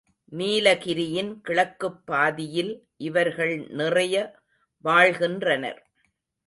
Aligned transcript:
நீலகிரியின் 0.31 1.29
கிழக்குப்பாதியில் 1.49 2.73
இவர்கள் 2.97 3.67
நிறைய 3.71 4.15
வாழ்கின்றனர். 4.85 5.81